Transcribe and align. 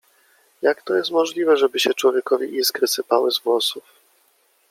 jak 0.61 0.81
to 0.83 0.95
jest 0.95 1.11
możliwe, 1.11 1.57
żeby 1.57 1.79
się 1.79 1.93
człowiekowi 1.93 2.55
iskry 2.55 2.87
sypały 2.87 3.31
z 3.31 3.39
włosów 3.39 3.83
itd. 3.83 4.01